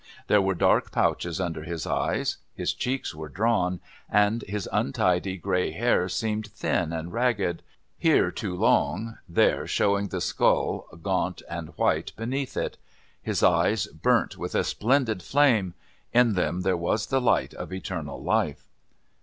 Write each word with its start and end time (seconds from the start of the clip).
There 0.25 0.41
were 0.41 0.55
dark 0.55 0.91
pouches 0.91 1.39
under 1.39 1.61
his 1.61 1.85
eyes, 1.85 2.37
his 2.55 2.73
cheeks 2.73 3.13
were 3.13 3.29
drawn, 3.29 3.81
and 4.09 4.41
his 4.47 4.67
untidy 4.73 5.37
grey 5.37 5.73
hair 5.73 6.09
seemed 6.09 6.47
thin 6.47 6.91
and 6.91 7.13
ragged 7.13 7.61
here 7.99 8.31
too 8.31 8.55
long, 8.55 9.19
there 9.29 9.67
showing 9.67 10.07
the 10.07 10.19
skull 10.19 10.87
gaunt 11.03 11.43
and 11.47 11.69
white 11.77 12.13
beneath 12.17 12.57
it. 12.57 12.79
His 13.21 13.43
eyes 13.43 13.85
burnt 13.85 14.39
with 14.39 14.55
a 14.55 14.63
splendid 14.63 15.21
flame; 15.21 15.75
in 16.11 16.33
them 16.33 16.61
there 16.61 16.75
was 16.75 17.05
the 17.05 17.21
light 17.21 17.53
of 17.53 17.71
eternal 17.71 18.23
life. 18.23 18.65